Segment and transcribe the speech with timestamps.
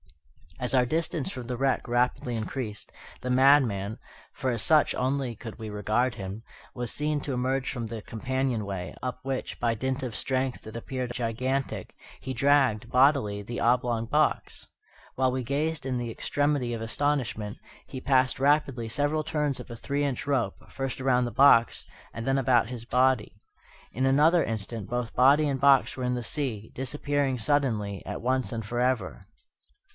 [0.59, 3.97] As our distance from the wreck rapidly increased, the madman
[4.33, 6.43] (for as such only could we regard him)
[6.73, 11.13] was seen to emerge from the companionway, up which, by dint of strength that appeared
[11.13, 14.67] gigantic, he dragged, bodily, the oblong box.
[15.15, 17.57] While we gazed in the extremity of astonishment,
[17.87, 22.25] he passed rapidly several turns of a three inch rope, first around the box and
[22.27, 23.39] then around his body.
[23.91, 28.51] In another instant both body and box were in the sea, disappearing suddenly, at once
[28.51, 29.25] and forever.